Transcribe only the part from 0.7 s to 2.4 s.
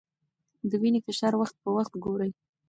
وینې فشار وخت په وخت وګورئ.